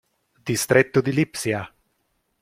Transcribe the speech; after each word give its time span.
Distretto 0.41 0.99
di 0.99 1.11
Lipsia 1.13 1.71